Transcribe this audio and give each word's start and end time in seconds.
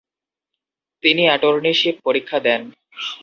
তিনি 1.03 1.23
অ্যাটর্নীশিপ 1.27 1.95
পরীক্ষা 2.05 2.37
দেন। 2.39 2.61